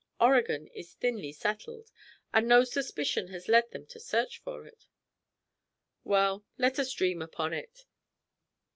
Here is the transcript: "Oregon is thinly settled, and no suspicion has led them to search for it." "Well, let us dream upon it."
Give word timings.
"Oregon 0.19 0.65
is 0.69 0.95
thinly 0.95 1.31
settled, 1.31 1.91
and 2.33 2.47
no 2.47 2.63
suspicion 2.63 3.27
has 3.27 3.47
led 3.47 3.69
them 3.69 3.85
to 3.85 3.99
search 3.99 4.39
for 4.39 4.65
it." 4.65 4.87
"Well, 6.03 6.43
let 6.57 6.79
us 6.79 6.91
dream 6.91 7.21
upon 7.21 7.53
it." 7.53 7.85